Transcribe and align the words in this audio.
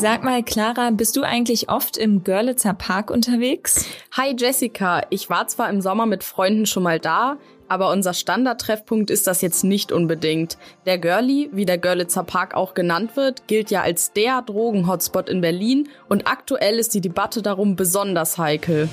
Sag 0.00 0.22
mal, 0.22 0.44
Clara, 0.44 0.90
bist 0.92 1.16
du 1.16 1.22
eigentlich 1.22 1.70
oft 1.70 1.96
im 1.96 2.22
Görlitzer 2.22 2.72
Park 2.72 3.10
unterwegs? 3.10 3.84
Hi 4.16 4.32
Jessica, 4.38 5.02
ich 5.10 5.28
war 5.28 5.48
zwar 5.48 5.68
im 5.70 5.80
Sommer 5.80 6.06
mit 6.06 6.22
Freunden 6.22 6.66
schon 6.66 6.84
mal 6.84 7.00
da, 7.00 7.36
aber 7.66 7.90
unser 7.90 8.14
Standardtreffpunkt 8.14 9.10
ist 9.10 9.26
das 9.26 9.40
jetzt 9.42 9.64
nicht 9.64 9.90
unbedingt. 9.90 10.56
Der 10.86 10.98
Görli, 10.98 11.50
wie 11.52 11.66
der 11.66 11.78
Görlitzer 11.78 12.22
Park 12.22 12.54
auch 12.54 12.74
genannt 12.74 13.16
wird, 13.16 13.48
gilt 13.48 13.72
ja 13.72 13.82
als 13.82 14.12
der 14.12 14.40
Drogenhotspot 14.42 15.28
in 15.28 15.40
Berlin 15.40 15.88
und 16.08 16.28
aktuell 16.28 16.78
ist 16.78 16.94
die 16.94 17.00
Debatte 17.00 17.42
darum 17.42 17.74
besonders 17.74 18.38
heikel. 18.38 18.88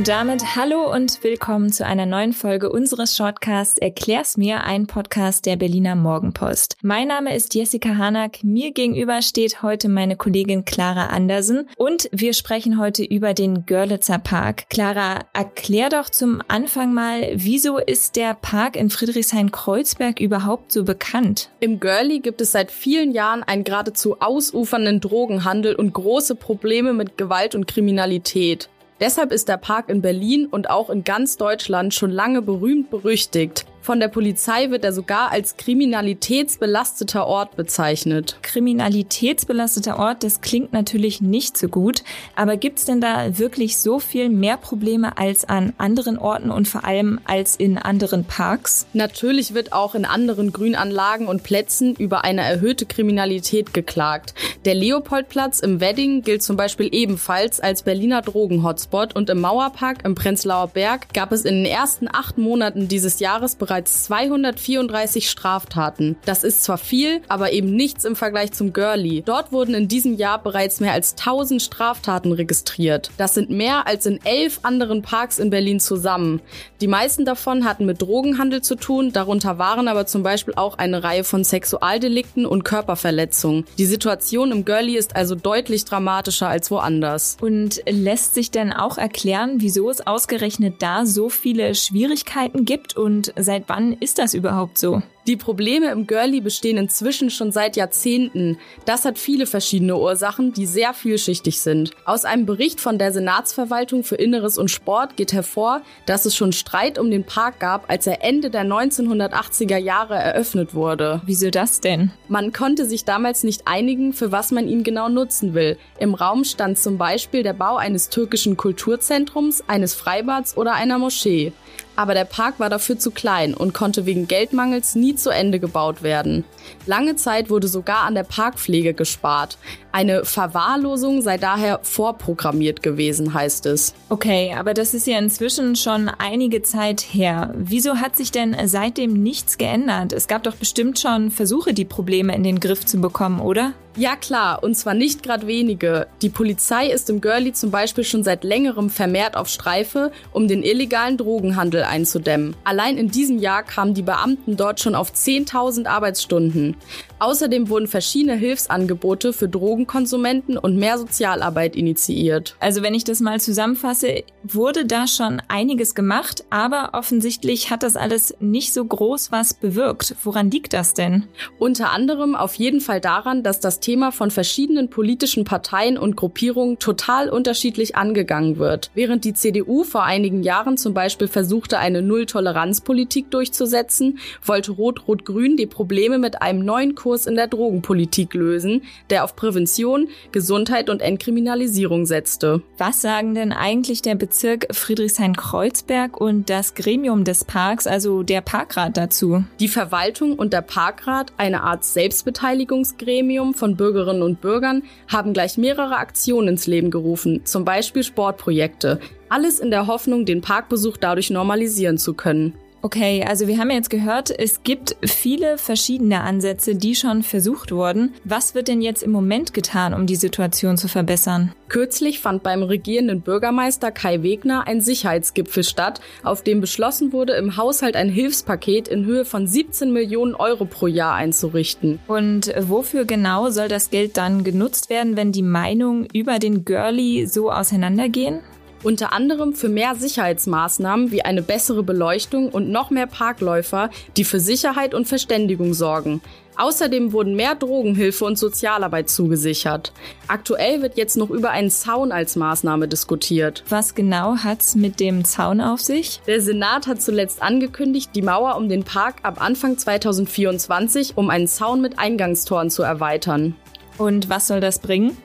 Und 0.00 0.08
damit 0.08 0.56
hallo 0.56 0.90
und 0.90 1.22
willkommen 1.22 1.70
zu 1.70 1.84
einer 1.84 2.06
neuen 2.06 2.32
Folge 2.32 2.72
unseres 2.72 3.14
Shortcasts 3.14 3.76
Erklär's 3.76 4.38
mir, 4.38 4.64
ein 4.64 4.86
Podcast 4.86 5.44
der 5.44 5.56
Berliner 5.56 5.94
Morgenpost. 5.94 6.78
Mein 6.80 7.08
Name 7.08 7.36
ist 7.36 7.54
Jessica 7.54 7.98
Hanak, 7.98 8.42
mir 8.42 8.72
gegenüber 8.72 9.20
steht 9.20 9.62
heute 9.62 9.90
meine 9.90 10.16
Kollegin 10.16 10.64
Clara 10.64 11.08
Andersen 11.08 11.68
und 11.76 12.08
wir 12.12 12.32
sprechen 12.32 12.80
heute 12.80 13.04
über 13.04 13.34
den 13.34 13.66
Görlitzer 13.66 14.18
Park. 14.18 14.70
Clara, 14.70 15.18
erklär 15.34 15.90
doch 15.90 16.08
zum 16.08 16.40
Anfang 16.48 16.94
mal, 16.94 17.32
wieso 17.34 17.76
ist 17.76 18.16
der 18.16 18.32
Park 18.32 18.76
in 18.76 18.88
Friedrichshain-Kreuzberg 18.88 20.18
überhaupt 20.18 20.72
so 20.72 20.84
bekannt? 20.84 21.50
Im 21.60 21.78
Görli 21.78 22.20
gibt 22.20 22.40
es 22.40 22.52
seit 22.52 22.70
vielen 22.70 23.12
Jahren 23.12 23.42
einen 23.42 23.64
geradezu 23.64 24.18
ausufernden 24.22 25.02
Drogenhandel 25.02 25.74
und 25.74 25.92
große 25.92 26.36
Probleme 26.36 26.94
mit 26.94 27.18
Gewalt 27.18 27.54
und 27.54 27.66
Kriminalität. 27.66 28.70
Deshalb 29.00 29.32
ist 29.32 29.48
der 29.48 29.56
Park 29.56 29.88
in 29.88 30.02
Berlin 30.02 30.46
und 30.46 30.68
auch 30.68 30.90
in 30.90 31.04
ganz 31.04 31.38
Deutschland 31.38 31.94
schon 31.94 32.10
lange 32.10 32.42
berühmt 32.42 32.90
berüchtigt. 32.90 33.64
Von 33.82 33.98
der 33.98 34.08
Polizei 34.08 34.70
wird 34.70 34.84
er 34.84 34.92
sogar 34.92 35.32
als 35.32 35.56
kriminalitätsbelasteter 35.56 37.26
Ort 37.26 37.56
bezeichnet. 37.56 38.36
Kriminalitätsbelasteter 38.42 39.98
Ort, 39.98 40.22
das 40.22 40.42
klingt 40.42 40.72
natürlich 40.74 41.22
nicht 41.22 41.56
so 41.56 41.68
gut, 41.68 42.02
aber 42.36 42.58
gibt's 42.58 42.84
denn 42.84 43.00
da 43.00 43.38
wirklich 43.38 43.78
so 43.78 43.98
viel 43.98 44.28
mehr 44.28 44.58
Probleme 44.58 45.16
als 45.16 45.48
an 45.48 45.72
anderen 45.78 46.18
Orten 46.18 46.50
und 46.50 46.68
vor 46.68 46.84
allem 46.84 47.20
als 47.24 47.56
in 47.56 47.78
anderen 47.78 48.24
Parks? 48.24 48.86
Natürlich 48.92 49.54
wird 49.54 49.72
auch 49.72 49.94
in 49.94 50.04
anderen 50.04 50.52
Grünanlagen 50.52 51.26
und 51.26 51.42
Plätzen 51.42 51.94
über 51.94 52.22
eine 52.24 52.42
erhöhte 52.42 52.84
Kriminalität 52.84 53.72
geklagt. 53.72 54.34
Der 54.66 54.74
Leopoldplatz 54.74 55.60
im 55.60 55.80
Wedding 55.80 56.22
gilt 56.22 56.42
zum 56.42 56.56
Beispiel 56.56 56.90
ebenfalls 56.92 57.60
als 57.60 57.82
Berliner 57.82 58.20
Drogenhotspot 58.20 59.16
und 59.16 59.30
im 59.30 59.40
Mauerpark 59.40 60.04
im 60.04 60.14
Prenzlauer 60.14 60.68
Berg 60.68 61.14
gab 61.14 61.32
es 61.32 61.46
in 61.46 61.56
den 61.56 61.64
ersten 61.64 62.08
acht 62.12 62.36
Monaten 62.36 62.88
dieses 62.88 63.20
Jahres 63.20 63.54
bereits 63.70 63.80
bereits 63.80 64.04
234 64.04 65.30
Straftaten. 65.30 66.16
Das 66.24 66.44
ist 66.44 66.64
zwar 66.64 66.78
viel, 66.78 67.22
aber 67.28 67.52
eben 67.52 67.74
nichts 67.74 68.04
im 68.04 68.16
Vergleich 68.16 68.52
zum 68.52 68.72
Girlie. 68.72 69.22
Dort 69.22 69.52
wurden 69.52 69.74
in 69.74 69.88
diesem 69.88 70.14
Jahr 70.16 70.42
bereits 70.42 70.80
mehr 70.80 70.92
als 70.92 71.12
1000 71.12 71.62
Straftaten 71.62 72.32
registriert. 72.32 73.10
Das 73.16 73.34
sind 73.34 73.50
mehr 73.50 73.86
als 73.86 74.06
in 74.06 74.18
elf 74.24 74.60
anderen 74.62 75.02
Parks 75.02 75.38
in 75.38 75.50
Berlin 75.50 75.80
zusammen. 75.80 76.40
Die 76.80 76.88
meisten 76.88 77.24
davon 77.24 77.64
hatten 77.64 77.86
mit 77.86 78.02
Drogenhandel 78.02 78.62
zu 78.62 78.74
tun, 78.74 79.12
darunter 79.12 79.58
waren 79.58 79.88
aber 79.88 80.06
zum 80.06 80.22
Beispiel 80.22 80.54
auch 80.56 80.78
eine 80.78 81.02
Reihe 81.02 81.24
von 81.24 81.44
Sexualdelikten 81.44 82.46
und 82.46 82.64
Körperverletzungen. 82.64 83.64
Die 83.78 83.86
Situation 83.86 84.52
im 84.52 84.64
Girlie 84.64 84.98
ist 84.98 85.16
also 85.16 85.34
deutlich 85.34 85.84
dramatischer 85.84 86.48
als 86.48 86.70
woanders. 86.70 87.36
Und 87.40 87.82
lässt 87.88 88.34
sich 88.34 88.50
denn 88.50 88.72
auch 88.72 88.98
erklären, 88.98 89.56
wieso 89.58 89.90
es 89.90 90.06
ausgerechnet 90.06 90.76
da 90.80 91.06
so 91.06 91.28
viele 91.28 91.74
Schwierigkeiten 91.74 92.64
gibt 92.64 92.96
und 92.96 93.32
seit 93.36 93.59
seit 93.60 93.68
wann 93.68 93.92
ist 93.94 94.18
das 94.18 94.34
überhaupt 94.34 94.78
so? 94.78 95.02
Die 95.26 95.36
Probleme 95.36 95.90
im 95.90 96.06
Girlie 96.06 96.40
bestehen 96.40 96.78
inzwischen 96.78 97.30
schon 97.30 97.52
seit 97.52 97.76
Jahrzehnten. 97.76 98.56
Das 98.86 99.04
hat 99.04 99.18
viele 99.18 99.46
verschiedene 99.46 99.96
Ursachen, 99.96 100.52
die 100.52 100.66
sehr 100.66 100.94
vielschichtig 100.94 101.60
sind. 101.60 101.90
Aus 102.06 102.24
einem 102.24 102.46
Bericht 102.46 102.80
von 102.80 102.98
der 102.98 103.12
Senatsverwaltung 103.12 104.02
für 104.02 104.16
Inneres 104.16 104.56
und 104.56 104.70
Sport 104.70 105.16
geht 105.16 105.32
hervor, 105.32 105.82
dass 106.06 106.24
es 106.24 106.34
schon 106.34 106.52
Streit 106.52 106.98
um 106.98 107.10
den 107.10 107.24
Park 107.24 107.60
gab, 107.60 107.90
als 107.90 108.06
er 108.06 108.24
Ende 108.24 108.50
der 108.50 108.64
1980er 108.64 109.76
Jahre 109.76 110.14
eröffnet 110.14 110.74
wurde. 110.74 111.20
Wieso 111.26 111.50
das 111.50 111.80
denn? 111.80 112.10
Man 112.28 112.52
konnte 112.52 112.86
sich 112.86 113.04
damals 113.04 113.44
nicht 113.44 113.68
einigen, 113.68 114.14
für 114.14 114.32
was 114.32 114.50
man 114.50 114.66
ihn 114.66 114.82
genau 114.84 115.10
nutzen 115.10 115.52
will. 115.52 115.76
Im 115.98 116.14
Raum 116.14 116.44
stand 116.44 116.78
zum 116.78 116.96
Beispiel 116.96 117.42
der 117.42 117.52
Bau 117.52 117.76
eines 117.76 118.08
türkischen 118.08 118.56
Kulturzentrums, 118.56 119.62
eines 119.68 119.94
Freibads 119.94 120.56
oder 120.56 120.72
einer 120.72 120.98
Moschee. 120.98 121.52
Aber 122.00 122.14
der 122.14 122.24
Park 122.24 122.58
war 122.58 122.70
dafür 122.70 122.98
zu 122.98 123.10
klein 123.10 123.52
und 123.52 123.74
konnte 123.74 124.06
wegen 124.06 124.26
Geldmangels 124.26 124.94
nie 124.94 125.16
zu 125.16 125.28
Ende 125.28 125.60
gebaut 125.60 126.02
werden. 126.02 126.44
Lange 126.86 127.14
Zeit 127.16 127.50
wurde 127.50 127.68
sogar 127.68 128.04
an 128.04 128.14
der 128.14 128.22
Parkpflege 128.22 128.94
gespart. 128.94 129.58
Eine 129.92 130.24
Verwahrlosung 130.24 131.22
sei 131.22 131.36
daher 131.36 131.80
vorprogrammiert 131.82 132.82
gewesen, 132.82 133.34
heißt 133.34 133.66
es. 133.66 133.94
Okay, 134.08 134.54
aber 134.56 134.74
das 134.74 134.94
ist 134.94 135.06
ja 135.06 135.18
inzwischen 135.18 135.76
schon 135.76 136.08
einige 136.08 136.62
Zeit 136.62 137.00
her. 137.00 137.52
Wieso 137.56 137.96
hat 137.96 138.16
sich 138.16 138.30
denn 138.30 138.56
seitdem 138.64 139.22
nichts 139.22 139.58
geändert? 139.58 140.12
Es 140.12 140.28
gab 140.28 140.44
doch 140.44 140.54
bestimmt 140.54 140.98
schon 140.98 141.30
Versuche, 141.30 141.74
die 141.74 141.84
Probleme 141.84 142.34
in 142.34 142.44
den 142.44 142.60
Griff 142.60 142.86
zu 142.86 143.00
bekommen, 143.00 143.40
oder? 143.40 143.72
Ja 143.96 144.14
klar, 144.14 144.62
und 144.62 144.76
zwar 144.76 144.94
nicht 144.94 145.24
gerade 145.24 145.48
wenige. 145.48 146.06
Die 146.22 146.28
Polizei 146.28 146.86
ist 146.86 147.10
im 147.10 147.20
Girlie 147.20 147.52
zum 147.52 147.72
Beispiel 147.72 148.04
schon 148.04 148.22
seit 148.22 148.44
längerem 148.44 148.88
vermehrt 148.88 149.36
auf 149.36 149.48
Streife, 149.48 150.12
um 150.32 150.46
den 150.46 150.62
illegalen 150.62 151.16
Drogenhandel 151.16 151.82
einzudämmen. 151.82 152.54
Allein 152.62 152.96
in 152.96 153.10
diesem 153.10 153.38
Jahr 153.38 153.64
kamen 153.64 153.94
die 153.94 154.02
Beamten 154.02 154.56
dort 154.56 154.78
schon 154.78 154.94
auf 154.94 155.12
10.000 155.12 155.86
Arbeitsstunden. 155.86 156.76
Außerdem 157.20 157.68
wurden 157.68 157.86
verschiedene 157.86 158.34
Hilfsangebote 158.34 159.34
für 159.34 159.46
Drogenkonsumenten 159.46 160.56
und 160.56 160.76
mehr 160.76 160.96
Sozialarbeit 160.96 161.76
initiiert. 161.76 162.56
Also 162.60 162.82
wenn 162.82 162.94
ich 162.94 163.04
das 163.04 163.20
mal 163.20 163.38
zusammenfasse, 163.38 164.24
wurde 164.42 164.86
da 164.86 165.06
schon 165.06 165.42
einiges 165.48 165.94
gemacht, 165.94 166.44
aber 166.48 166.90
offensichtlich 166.94 167.70
hat 167.70 167.82
das 167.82 167.96
alles 167.96 168.34
nicht 168.40 168.72
so 168.72 168.82
groß 168.82 169.30
was 169.32 169.52
bewirkt. 169.52 170.16
Woran 170.24 170.50
liegt 170.50 170.72
das 170.72 170.94
denn? 170.94 171.24
Unter 171.58 171.90
anderem 171.92 172.34
auf 172.34 172.54
jeden 172.54 172.80
Fall 172.80 173.02
daran, 173.02 173.42
dass 173.42 173.60
das 173.60 173.80
Thema 173.80 174.12
von 174.12 174.30
verschiedenen 174.30 174.88
politischen 174.88 175.44
Parteien 175.44 175.98
und 175.98 176.16
Gruppierungen 176.16 176.78
total 176.78 177.28
unterschiedlich 177.28 177.96
angegangen 177.96 178.56
wird. 178.56 178.90
Während 178.94 179.26
die 179.26 179.34
CDU 179.34 179.84
vor 179.84 180.04
einigen 180.04 180.42
Jahren 180.42 180.78
zum 180.78 180.94
Beispiel 180.94 181.28
versuchte, 181.28 181.78
eine 181.78 182.00
Null-Toleranz-Politik 182.00 183.30
durchzusetzen, 183.30 184.18
wollte 184.42 184.72
Rot-Rot-Grün 184.72 185.58
die 185.58 185.66
Probleme 185.66 186.18
mit 186.18 186.40
einem 186.40 186.64
neuen 186.64 186.94
Kurs 186.94 187.09
Kurs 187.10 187.26
in 187.26 187.34
der 187.34 187.48
Drogenpolitik 187.48 188.34
lösen, 188.34 188.82
der 189.10 189.24
auf 189.24 189.34
Prävention, 189.34 190.06
Gesundheit 190.30 190.88
und 190.88 191.02
Entkriminalisierung 191.02 192.06
setzte. 192.06 192.62
Was 192.78 193.02
sagen 193.02 193.34
denn 193.34 193.50
eigentlich 193.52 194.00
der 194.00 194.14
Bezirk 194.14 194.68
Friedrichshain-Kreuzberg 194.70 196.20
und 196.20 196.48
das 196.48 196.76
Gremium 196.76 197.24
des 197.24 197.44
Parks, 197.44 197.88
also 197.88 198.22
der 198.22 198.42
Parkrat 198.42 198.96
dazu? 198.96 199.42
Die 199.58 199.66
Verwaltung 199.66 200.38
und 200.38 200.52
der 200.52 200.62
Parkrat, 200.62 201.32
eine 201.36 201.64
Art 201.64 201.84
Selbstbeteiligungsgremium 201.84 203.54
von 203.54 203.74
Bürgerinnen 203.74 204.22
und 204.22 204.40
Bürgern, 204.40 204.84
haben 205.08 205.32
gleich 205.32 205.58
mehrere 205.58 205.96
Aktionen 205.96 206.50
ins 206.50 206.68
Leben 206.68 206.92
gerufen, 206.92 207.40
zum 207.44 207.64
Beispiel 207.64 208.04
Sportprojekte. 208.04 209.00
Alles 209.28 209.58
in 209.58 209.72
der 209.72 209.88
Hoffnung, 209.88 210.26
den 210.26 210.42
Parkbesuch 210.42 210.96
dadurch 210.96 211.30
normalisieren 211.30 211.98
zu 211.98 212.14
können. 212.14 212.54
Okay, 212.82 213.22
also 213.28 213.46
wir 213.46 213.58
haben 213.58 213.70
jetzt 213.70 213.90
gehört, 213.90 214.30
es 214.30 214.62
gibt 214.62 214.96
viele 215.04 215.58
verschiedene 215.58 216.22
Ansätze, 216.22 216.74
die 216.74 216.94
schon 216.94 217.22
versucht 217.22 217.72
wurden. 217.72 218.14
Was 218.24 218.54
wird 218.54 218.68
denn 218.68 218.80
jetzt 218.80 219.02
im 219.02 219.10
Moment 219.10 219.52
getan, 219.52 219.92
um 219.92 220.06
die 220.06 220.16
Situation 220.16 220.78
zu 220.78 220.88
verbessern? 220.88 221.52
Kürzlich 221.68 222.20
fand 222.20 222.42
beim 222.42 222.62
regierenden 222.62 223.20
Bürgermeister 223.20 223.90
Kai 223.90 224.22
Wegner 224.22 224.66
ein 224.66 224.80
Sicherheitsgipfel 224.80 225.62
statt, 225.62 226.00
auf 226.22 226.42
dem 226.42 226.62
beschlossen 226.62 227.12
wurde, 227.12 227.34
im 227.34 227.58
Haushalt 227.58 227.96
ein 227.96 228.08
Hilfspaket 228.08 228.88
in 228.88 229.04
Höhe 229.04 229.26
von 229.26 229.46
17 229.46 229.92
Millionen 229.92 230.34
Euro 230.34 230.64
pro 230.64 230.86
Jahr 230.86 231.14
einzurichten. 231.14 231.98
Und 232.08 232.52
wofür 232.58 233.04
genau 233.04 233.50
soll 233.50 233.68
das 233.68 233.90
Geld 233.90 234.16
dann 234.16 234.42
genutzt 234.42 234.88
werden, 234.88 235.16
wenn 235.16 235.32
die 235.32 235.42
Meinungen 235.42 236.08
über 236.14 236.38
den 236.38 236.64
Girlie 236.64 237.26
so 237.26 237.52
auseinandergehen? 237.52 238.40
Unter 238.82 239.12
anderem 239.12 239.52
für 239.52 239.68
mehr 239.68 239.94
Sicherheitsmaßnahmen 239.94 241.10
wie 241.10 241.22
eine 241.22 241.42
bessere 241.42 241.82
Beleuchtung 241.82 242.48
und 242.48 242.70
noch 242.70 242.88
mehr 242.88 243.06
Parkläufer, 243.06 243.90
die 244.16 244.24
für 244.24 244.40
Sicherheit 244.40 244.94
und 244.94 245.06
Verständigung 245.06 245.74
sorgen. 245.74 246.22
Außerdem 246.56 247.12
wurden 247.12 247.36
mehr 247.36 247.54
Drogenhilfe 247.54 248.24
und 248.24 248.38
Sozialarbeit 248.38 249.08
zugesichert. 249.08 249.92
Aktuell 250.28 250.82
wird 250.82 250.96
jetzt 250.96 251.16
noch 251.16 251.30
über 251.30 251.50
einen 251.50 251.70
Zaun 251.70 252.10
als 252.10 252.36
Maßnahme 252.36 252.88
diskutiert. 252.88 253.64
Was 253.68 253.94
genau 253.94 254.36
hat's 254.36 254.74
mit 254.74 254.98
dem 254.98 255.24
Zaun 255.24 255.60
auf 255.60 255.80
sich? 255.80 256.20
Der 256.26 256.40
Senat 256.40 256.86
hat 256.86 257.02
zuletzt 257.02 257.42
angekündigt, 257.42 258.10
die 258.14 258.22
Mauer 258.22 258.56
um 258.56 258.68
den 258.68 258.84
Park 258.84 259.16
ab 259.22 259.42
Anfang 259.42 259.76
2024 259.76 261.16
um 261.16 261.30
einen 261.30 261.48
Zaun 261.48 261.80
mit 261.80 261.98
Eingangstoren 261.98 262.70
zu 262.70 262.82
erweitern. 262.82 263.54
Und 263.96 264.30
was 264.30 264.46
soll 264.46 264.60
das 264.60 264.78
bringen? 264.78 265.16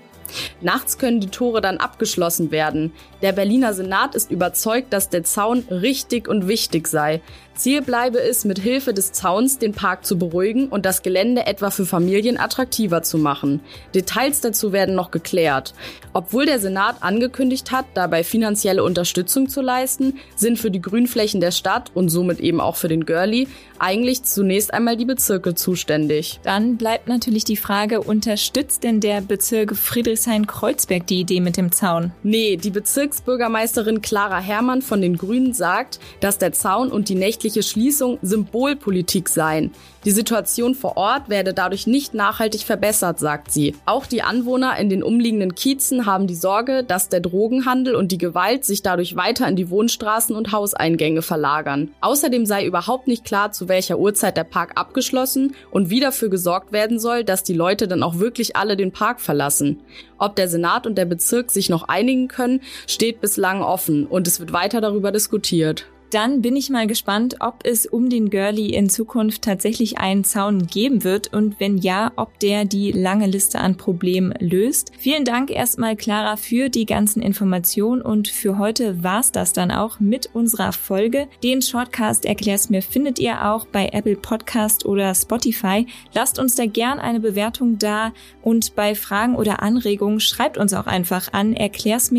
Nachts 0.61 0.97
können 0.97 1.19
die 1.19 1.29
Tore 1.29 1.61
dann 1.61 1.77
abgeschlossen 1.77 2.51
werden. 2.51 2.93
Der 3.21 3.31
Berliner 3.31 3.73
Senat 3.73 4.15
ist 4.15 4.31
überzeugt, 4.31 4.93
dass 4.93 5.09
der 5.09 5.23
Zaun 5.23 5.59
richtig 5.69 6.27
und 6.27 6.47
wichtig 6.47 6.87
sei. 6.87 7.21
Ziel 7.55 7.81
bleibe 7.81 8.19
es, 8.19 8.45
mit 8.45 8.59
Hilfe 8.59 8.93
des 8.93 9.13
Zauns 9.13 9.57
den 9.57 9.71
Park 9.71 10.05
zu 10.05 10.19
beruhigen 10.19 10.67
und 10.67 10.85
das 10.85 11.01
Gelände 11.01 11.47
etwa 11.47 11.71
für 11.71 11.85
Familien 11.85 12.37
attraktiver 12.37 13.01
zu 13.01 13.17
machen. 13.17 13.61
Details 13.93 14.41
dazu 14.41 14.73
werden 14.73 14.93
noch 14.93 15.09
geklärt. 15.09 15.73
Obwohl 16.13 16.45
der 16.45 16.59
Senat 16.59 16.97
angekündigt 17.01 17.71
hat, 17.71 17.85
dabei 17.93 18.23
finanzielle 18.23 18.83
Unterstützung 18.83 19.49
zu 19.49 19.61
leisten, 19.61 20.19
sind 20.35 20.59
für 20.59 20.69
die 20.69 20.81
Grünflächen 20.81 21.41
der 21.41 21.51
Stadt 21.51 21.91
und 21.93 22.09
somit 22.09 22.39
eben 22.39 22.59
auch 22.59 22.75
für 22.75 22.89
den 22.89 23.05
Girlie 23.05 23.47
eigentlich 23.79 24.23
zunächst 24.23 24.73
einmal 24.73 24.97
die 24.97 25.05
Bezirke 25.05 25.55
zuständig. 25.55 26.39
Dann 26.43 26.77
bleibt 26.77 27.07
natürlich 27.07 27.45
die 27.45 27.57
Frage, 27.57 28.01
unterstützt 28.01 28.83
denn 28.83 28.99
der 28.99 29.21
Bezirk 29.21 29.75
Friedrichshain-Kreuzberg 29.75 31.07
die 31.07 31.21
Idee 31.21 31.41
mit 31.41 31.57
dem 31.57 31.71
Zaun? 31.71 32.11
Nee, 32.23 32.57
die 32.57 32.69
Bezirksbürgermeisterin 32.69 34.01
Clara 34.01 34.39
Herrmann 34.39 34.81
von 34.81 35.01
den 35.01 35.17
Grünen 35.17 35.53
sagt, 35.53 35.99
dass 36.19 36.37
der 36.37 36.53
Zaun 36.53 36.91
und 36.91 37.09
die 37.09 37.15
nächtliche 37.15 37.44
nächtliche 37.45 37.61
Schließung 37.61 38.17
Symbolpolitik 38.23 39.29
seien. 39.29 39.71
Die 40.03 40.11
Situation 40.11 40.73
vor 40.73 40.97
Ort 40.97 41.29
werde 41.29 41.53
dadurch 41.53 41.85
nicht 41.85 42.15
nachhaltig 42.15 42.61
verbessert, 42.61 43.19
sagt 43.19 43.51
sie. 43.51 43.75
Auch 43.85 44.07
die 44.07 44.23
Anwohner 44.23 44.77
in 44.79 44.89
den 44.89 45.03
umliegenden 45.03 45.53
Kiezen 45.53 46.07
haben 46.07 46.25
die 46.25 46.35
Sorge, 46.35 46.83
dass 46.83 47.09
der 47.09 47.19
Drogenhandel 47.19 47.93
und 47.93 48.11
die 48.11 48.17
Gewalt 48.17 48.65
sich 48.65 48.81
dadurch 48.81 49.15
weiter 49.15 49.47
in 49.47 49.55
die 49.55 49.69
Wohnstraßen 49.69 50.35
und 50.35 50.51
Hauseingänge 50.51 51.21
verlagern. 51.21 51.91
Außerdem 52.01 52.47
sei 52.47 52.65
überhaupt 52.65 53.07
nicht 53.07 53.25
klar, 53.25 53.51
zu 53.51 53.67
welcher 53.67 53.99
Uhrzeit 53.99 54.37
der 54.37 54.43
Park 54.43 54.71
abgeschlossen 54.75 55.53
und 55.69 55.91
wie 55.91 55.99
dafür 55.99 56.29
gesorgt 56.29 56.71
werden 56.71 56.97
soll, 56.97 57.23
dass 57.23 57.43
die 57.43 57.53
Leute 57.53 57.87
dann 57.87 58.01
auch 58.01 58.17
wirklich 58.17 58.55
alle 58.55 58.75
den 58.75 58.91
Park 58.91 59.21
verlassen. 59.21 59.81
Ob 60.17 60.35
der 60.35 60.47
Senat 60.47 60.87
und 60.87 60.97
der 60.97 61.05
Bezirk 61.05 61.51
sich 61.51 61.69
noch 61.69 61.83
einigen 61.83 62.27
können, 62.27 62.61
steht 62.87 63.21
bislang 63.21 63.61
offen 63.61 64.07
und 64.07 64.27
es 64.27 64.39
wird 64.39 64.51
weiter 64.51 64.81
darüber 64.81 65.11
diskutiert. 65.11 65.85
Dann 66.11 66.41
bin 66.41 66.55
ich 66.55 66.69
mal 66.69 66.87
gespannt, 66.87 67.37
ob 67.39 67.61
es 67.63 67.85
um 67.85 68.09
den 68.09 68.29
Girlie 68.29 68.73
in 68.73 68.89
Zukunft 68.89 69.41
tatsächlich 69.41 69.97
einen 69.97 70.23
Zaun 70.23 70.67
geben 70.67 71.03
wird 71.03 71.33
und 71.33 71.59
wenn 71.59 71.77
ja, 71.77 72.11
ob 72.15 72.39
der 72.39 72.65
die 72.65 72.91
lange 72.91 73.27
Liste 73.27 73.59
an 73.59 73.75
Problemen 73.75 74.33
löst. 74.39 74.91
Vielen 74.97 75.25
Dank 75.25 75.49
erstmal, 75.49 75.95
Clara, 75.95 76.37
für 76.37 76.69
die 76.69 76.85
ganzen 76.85 77.21
Informationen 77.21 78.01
und 78.01 78.27
für 78.27 78.57
heute 78.59 79.03
war's 79.03 79.31
das 79.31 79.51
dann 79.51 79.71
auch 79.71 79.99
mit 79.99 80.29
unserer 80.33 80.71
Folge. 80.71 81.27
Den 81.43 81.61
Shortcast 81.61 82.25
Erklär's 82.25 82.69
mir 82.69 82.81
findet 82.81 83.19
ihr 83.19 83.51
auch 83.51 83.65
bei 83.65 83.89
Apple 83.91 84.15
Podcast 84.15 84.85
oder 84.85 85.13
Spotify. 85.15 85.87
Lasst 86.13 86.39
uns 86.39 86.55
da 86.55 86.65
gern 86.65 86.99
eine 86.99 87.19
Bewertung 87.19 87.79
da 87.79 88.13
und 88.43 88.75
bei 88.75 88.95
Fragen 88.95 89.35
oder 89.35 89.63
Anregungen 89.63 90.19
schreibt 90.19 90.57
uns 90.57 90.73
auch 90.73 90.87
einfach 90.87 91.33
an 91.33 91.53
erklär's 91.53 92.11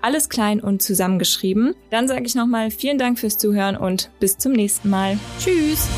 Alles 0.00 0.28
klein 0.28 0.60
und 0.60 0.82
zusammengeschrieben 0.82 1.43
geschrieben. 1.44 1.74
Dann 1.90 2.08
sage 2.08 2.24
ich 2.24 2.34
nochmal 2.34 2.70
vielen 2.70 2.98
Dank 2.98 3.18
fürs 3.18 3.36
Zuhören 3.36 3.76
und 3.76 4.10
bis 4.18 4.38
zum 4.38 4.52
nächsten 4.52 4.88
Mal. 4.88 5.18
Tschüss! 5.38 5.88